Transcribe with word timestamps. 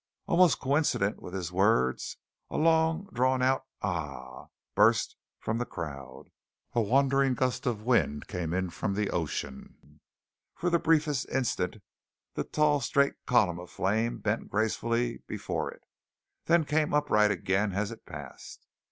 Almost 0.25 0.57
coincident 0.59 1.21
with 1.21 1.35
his 1.35 1.51
words 1.51 2.17
a 2.49 2.57
long 2.57 3.07
drawn 3.13 3.43
a 3.43 3.61
ah! 3.83 4.47
burst 4.73 5.15
from 5.37 5.59
the 5.59 5.65
crowd. 5.67 6.31
A 6.73 6.81
wandering 6.81 7.35
gust 7.35 7.67
of 7.67 7.83
wind 7.83 8.27
came 8.27 8.51
in 8.51 8.71
from 8.71 8.95
the 8.95 9.11
ocean. 9.11 9.99
For 10.55 10.71
the 10.71 10.79
briefest 10.79 11.29
instant 11.29 11.83
the 12.33 12.43
tall 12.43 12.81
straight 12.81 13.13
column 13.27 13.59
of 13.59 13.69
flame 13.69 14.17
bent 14.17 14.49
gracefully 14.49 15.21
before 15.27 15.69
it, 15.69 15.83
then 16.45 16.65
came 16.65 16.95
upright 16.95 17.29
again 17.29 17.71
as 17.73 17.91
it 17.91 18.03
passed. 18.07 18.65